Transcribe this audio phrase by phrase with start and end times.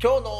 [0.00, 0.30] 今日の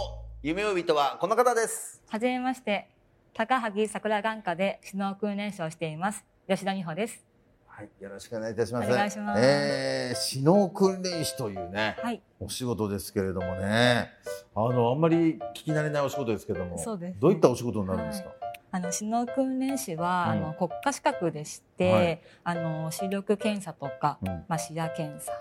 [0.41, 2.01] 夢追い人はこの方です。
[2.09, 2.89] はじめまして、
[3.35, 6.25] 高萩桜眼科で指導訓練士をしています。
[6.49, 7.27] 吉田美穂です。
[7.67, 8.89] はいよろしくお願いいたします。
[8.89, 9.43] お願いします。
[9.43, 12.23] えー、指導訓練士というね、はい。
[12.39, 14.13] お仕事ですけれどもね。
[14.55, 17.17] あのあんまり聞き慣れないお仕事ですけどもそうですね。
[17.21, 18.31] どういったお仕事になるんですか、
[18.71, 20.45] あの、指導訓練士は、うん。
[20.45, 22.21] あの、国家資格でして、はい。
[22.45, 24.29] あの、視力検査とか、うん。
[24.47, 25.33] まあ、視野検査、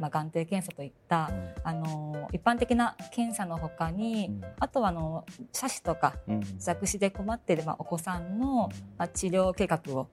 [0.00, 1.30] まあ、眼底検査といった、
[1.62, 4.44] あの、一般的な検査の他に、うん。
[4.58, 6.42] あとは、あの、斜視とか、うん。
[6.58, 10.08] 弱視で困っている、まあ、お子さんの、まあ、治療計画を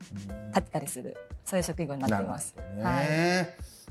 [0.49, 2.55] 立てたりする、そういう職業になっています。
[2.81, 3.05] はい。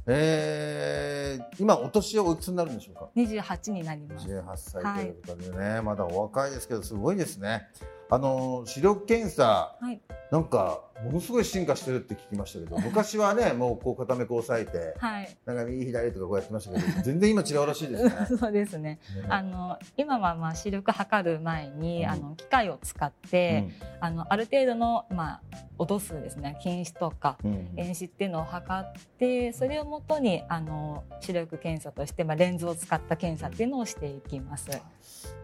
[0.07, 4.27] えー今お年はおいくつになるんでしょうか？28になります。
[4.27, 7.69] 18歳ということでね、まだお若いですけどすごいですね
[8.11, 10.01] あの視力検査はい。
[10.31, 15.37] なんかものすごい進化してるって聞きましたけど 昔はねもうこう片目こう押さえてはい。
[15.45, 18.99] なんか右左とかこうやってましたけど全然今違うらしいですね そうですね。
[19.29, 23.69] あの今はまあ視力測る前に、うんあの機械を使って、
[24.01, 25.41] あのある程度のまあ
[25.79, 34.71] 音数ですね近視とかうんうん遠視っていうのを測ってそれをもとにあの視力検査として、まあ、レンズを使った検査っていうのをしていきます。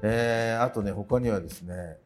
[0.03, 1.99] えーあとね他にはですね、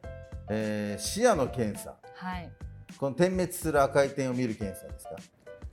[0.49, 1.95] えー視野の検査。
[2.15, 2.49] はい。
[2.97, 5.11] この点滅する赤い点を見る検査ですか？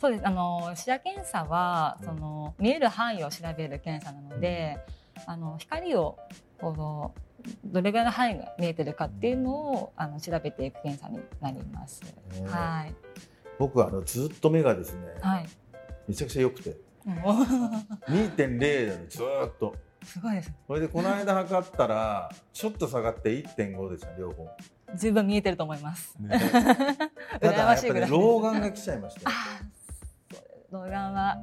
[0.00, 0.26] そうです。
[0.26, 4.78] あの視野検査はその見える範囲を調べる検査なので、
[5.26, 6.18] あの光を
[6.60, 7.14] この
[7.64, 12.00] どれぐらいの範囲が見えてるかっていうのをあの調べていく検査になります。
[12.34, 12.46] えー。
[12.46, 12.94] はい。
[13.58, 15.48] 僕はあのずっと目がですね、はい。
[16.06, 16.76] めちゃくちゃ良くて。
[17.06, 17.14] うん。
[17.14, 19.74] 2.0でずーっと
[20.08, 20.52] すごいです。
[20.66, 24.48] それでこの間測ったらちょっと下がって1.5でした両方
[24.96, 26.16] 十分見えてると思います。
[26.28, 26.38] ただ
[27.40, 28.10] 羨やっぱましいぐらい。
[28.10, 29.30] ね老眼が来ちゃいました
[30.70, 31.38] 老眼は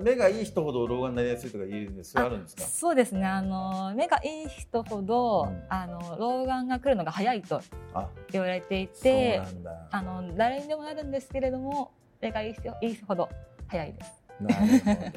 [0.00, 2.62] 目がいい人ほど老眼になりやすいとか言うんですあるんですか？
[2.62, 3.26] そうですね。
[3.26, 7.60] あの目がいい人ほど、うんあの老眼が来るのが早いと
[7.94, 9.42] あ言われていて
[9.90, 11.90] あの誰にでもなるんですけれども、
[12.20, 13.28] 目がいい人いい人ほど
[13.66, 14.12] 早いです。
[14.40, 15.12] なるほどね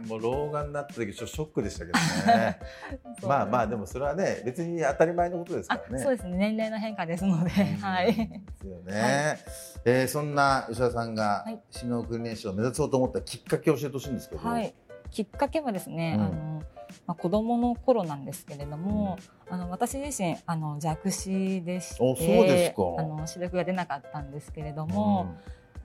[0.00, 1.98] もう老眼になった時ちょっとショックでしたけど
[2.32, 2.58] ね。
[3.26, 6.02] まあまあでもそれはね別に当たり前のことですかあらね。
[6.02, 6.36] そうですね。
[6.36, 8.14] 年齢の変化ですので、はい。
[8.14, 9.38] ですよね、
[9.84, 11.60] えーそんな吉田さんがはい。
[11.74, 14.74] 指導訓練士を目指そうと思ったきっかけを教えてほしいんですけど、はい、
[15.10, 16.24] きっかけはですね、うん。
[16.24, 16.62] あの
[17.06, 19.18] まあ、子供の頃なんですけれども、
[19.48, 22.82] あの私自身あの弱視でしておそうですか。
[22.98, 25.36] あの視力が出なかったんですけれども、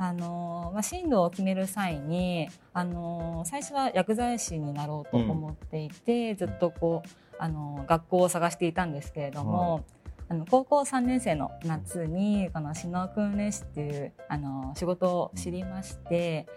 [0.01, 9.83] あのまあ、進路を決める際にあの最初は薬剤師になろうと思っていて、ずっとこうあの学校を探していたんですけれども、
[10.29, 16.47] あの高校3年生の夏にこの指導訓練士っていうあの仕事を知りまして。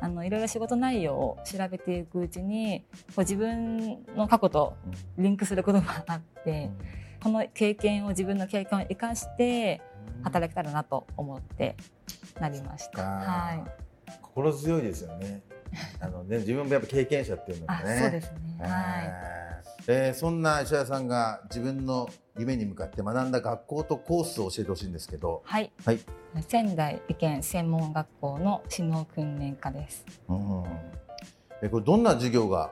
[0.00, 4.74] あのいろいろ仕事内容を調べていくうちにこう自分の過去と
[5.16, 6.70] リンクすることがあって、
[7.22, 9.80] この経験を自分の経験を生かして
[10.22, 11.76] 働けたらなと思って
[12.40, 13.02] なりました。
[13.02, 13.64] はい。
[14.20, 15.42] 心強いですよね
[16.00, 18.38] あのね自分もやっぱ経験者っていうのがあ、ねそうですね。
[18.60, 19.12] えーはい。
[19.88, 25.72] えーそんな石田さんが自分の夢に向かって学んだ学校とコースを教えてほしいんですけど、はい。
[25.84, 26.00] はい
[26.48, 30.04] 仙台医研専門学校の指導訓練科です。
[30.28, 30.64] うん
[31.62, 32.70] えこれどんな授業が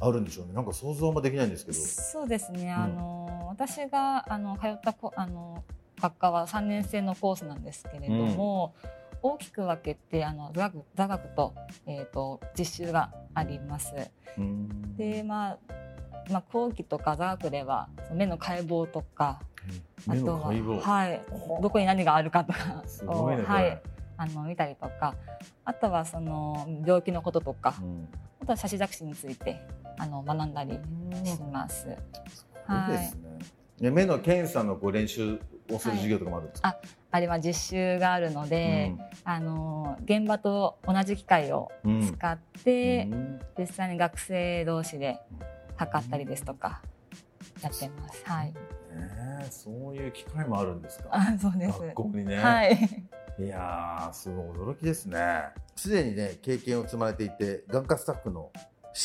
[0.00, 2.70] あるんでしょうねなんか想像もできないんですけどそうですね。
[2.72, 5.64] あの私があの通ったこあの
[6.00, 8.74] 学科は3年生のコースなんですけれども、
[9.22, 11.54] 大きく分けてあの座学座学と
[11.86, 13.92] えっ、と実習があります。
[14.36, 14.96] うん。
[14.96, 15.58] でまあ
[16.30, 19.40] まあ後期とか座学では目の解剖とか
[20.08, 21.22] あ目とははい。
[21.60, 23.82] どこに何があるかとかをこれはい。
[24.16, 25.14] あの見たりとか。
[25.64, 27.74] あとはその病気のこととか。
[27.80, 28.08] うん。
[28.40, 29.60] あとは写真弱視について
[29.98, 30.74] あの学んだり
[31.24, 31.84] します。
[31.84, 31.96] そう
[32.66, 33.38] はいですね。
[33.80, 36.76] ね目の検査のこう練習をする授業とかもあるんですか？
[37.10, 38.92] あれは実習があるので、
[39.24, 45.18] あの現場と同じ機械をうん使って、うん実際に学生同士で
[45.76, 46.82] 測ったりですとか
[47.62, 48.22] やってます。
[48.24, 48.46] はい。
[48.46, 48.54] ね
[49.44, 51.08] えそういう機会もあるんですか？
[51.10, 51.78] あ、そうです。
[51.80, 52.36] 学校にね。
[52.36, 52.78] はい。
[53.38, 55.44] いやーすごい驚きですね。
[55.76, 58.50] すでにね経験を積まれていて眼科スタッフの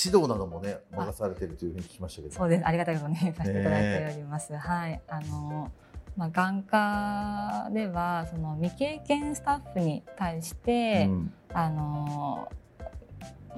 [0.05, 2.35] 指導などもね任されているというふうに聞きましたけど。
[2.35, 2.65] そうです。
[2.65, 4.55] ありがたいことにさせていただいております。
[4.55, 5.01] はい。
[5.07, 5.71] あの、
[6.15, 12.49] まあ、眼科では、その未経験スタッフに対して、うんあの、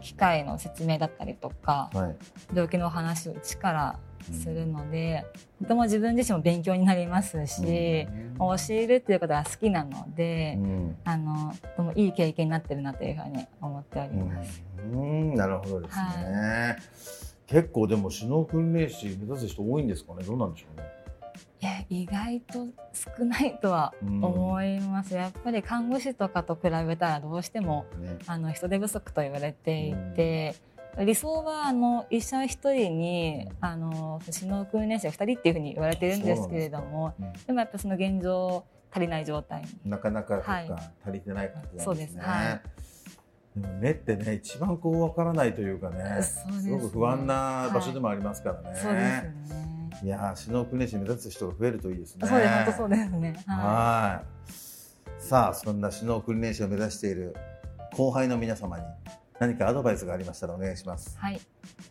[0.02, 2.16] 機械の説明だったりとか、はい。
[2.54, 4.00] 病気の話を一から
[4.32, 5.26] するので、
[5.62, 8.08] とても自分自身も勉強になりますし、
[8.38, 14.64] 教えるっていうことが好きなので、うんあの、とてもいい経験になってるなというふうに思っております。
[14.78, 16.78] うんなるほどですね。
[17.48, 20.24] 結構でも首脳訓練士目指す人多いんですかね？
[20.24, 20.88] どうなんでしょうね？
[21.90, 28.18] 意外と少ないとは思います、やっぱり看護師とかと比べたらどうしてもね。
[28.28, 30.56] あの人手不足と言われていて、
[30.98, 40.72] 理想はあの医者一人にあの首脳訓練士が二人っていうふうに言われてるんですけれどもですでもやっぱその現状足りない状態なかなかはい。
[41.06, 41.84] 足りてない感じなんですね。
[41.84, 42.18] そうです。
[42.18, 42.62] は
[43.56, 48.78] でも目ってね一番こうわからないというかねすすごく不安な場所でもありますからね。
[48.78, 49.75] そうですよね。
[50.04, 52.28] いやー首脳訓練士目指す人が増えるといいですね。
[52.28, 53.44] そうです本当そうですね。
[53.48, 55.22] ははい。
[55.22, 57.36] さあそんな首脳訓練士を目指している
[57.94, 58.84] 後輩の皆様に
[59.40, 61.18] 何かアドバイスがありましたらお願いします。
[61.18, 61.40] はい。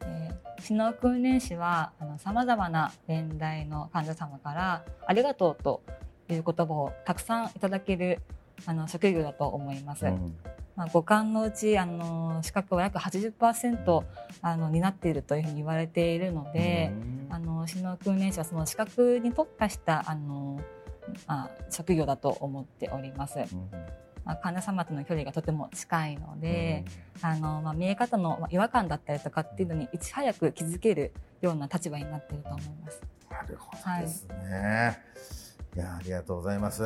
[0.02, 5.82] えー、首脳訓練士は、あの、様々な年代の患者様から、ありがとうと
[6.28, 8.20] いう言葉をたくさんいただける、
[8.66, 10.06] あの、職業だと思います。
[10.06, 10.34] うん
[10.76, 14.04] まあ、五感のうち、あの、資格は約80%、
[14.42, 16.92] あの、担っているというふうに言われているので、
[17.34, 20.60] あの、首脳訓練士はその資格に特化した、あの、
[21.26, 23.40] あ職業だと思っております。
[23.40, 23.70] うん
[24.24, 26.84] まあ、患者様との距離がとても近いので、
[27.20, 33.02] あの、まあ、見え方のまあ違和感だったりとかっていうのにいち早く気づけるような立場になっていると思います。
[33.28, 34.98] なるほどですね。
[35.76, 36.84] い、やありがとうございます。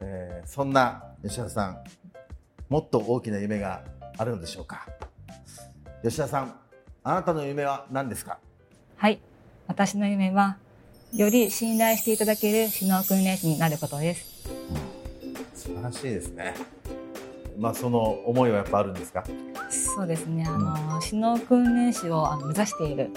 [0.00, 1.84] えーそんな吉田さん、
[2.70, 3.84] もっと大きな夢が
[4.16, 4.86] あるのでしょうか？
[6.02, 6.58] 吉田さん、
[7.04, 8.38] あなたの夢は何ですか？
[8.96, 9.20] はい。
[9.66, 10.56] 私の夢は、
[11.14, 14.48] より信頼していただける首脳訓練士になることです。
[15.54, 16.54] 素晴らしいですね。
[17.58, 19.24] まあその思いはやっぱあるんですか？
[19.70, 20.44] そうですね。
[20.46, 23.10] あの、首脳訓練士をあの目指している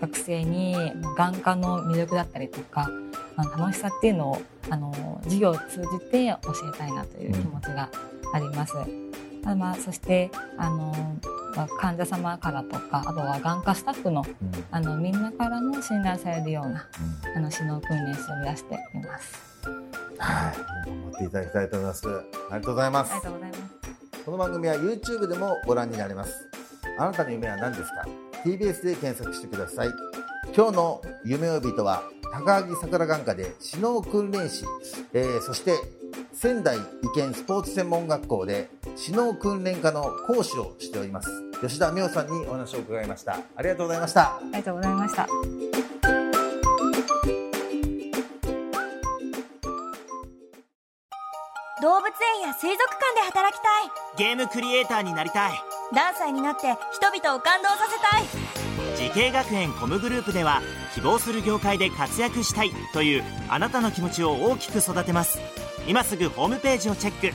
[0.00, 0.74] 学生に、
[1.16, 2.90] 眼科の魅力だったりとか、
[3.36, 7.88] 楽しさっていうのを、あの、授業を通じて教えたいなという気持ちが
[8.32, 8.74] あります。
[9.46, 11.16] あまあ、そして、あの、
[11.56, 14.24] まあ患者様からとか、あとは眼科スタッフの、
[14.70, 16.88] あの、みんなからも信頼されるような、
[17.36, 19.54] あの、首脳訓練士を目指しています。
[20.18, 22.08] はい、頑張っていただきたいと思います。
[22.08, 22.16] あり
[22.50, 23.30] がとうございますありが。
[23.30, 24.24] とうございます。
[24.24, 26.48] この番組は YouTube でもご覧になれます。
[26.98, 28.06] あなたの夢は何ですか
[28.44, 29.88] ?TBS で検索してください。
[30.56, 34.64] 今日の夢追い人は高木桜眼科で首脳訓練士、
[35.12, 35.74] えーそして
[36.32, 36.80] 仙台医
[37.14, 41.28] 研スポーツ専門学校で首脳訓練科の講師をしております。
[41.60, 43.38] 吉田美桜さんにお話を伺いました。
[43.56, 44.22] ありがとうございました。
[44.22, 45.26] ありがとうございました。
[51.82, 52.06] 動物
[52.38, 55.52] 園や水族館で働きたいゲームクリエイターになりたい
[55.92, 58.44] 何歳になって人々を感動させたい
[58.96, 60.62] 滋慶学園 COMグループでは
[60.94, 65.40] 希望する業界で活躍したいというあなたの気持ちを大きく育てます
[65.86, 67.34] 今すぐホームページをチェック